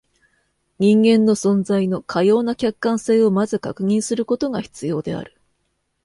[0.79, 5.39] 人間の存在のかような客観性を先ず確認することが必要である。